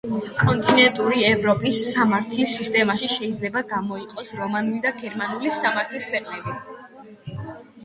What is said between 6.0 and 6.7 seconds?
ქვეყნები.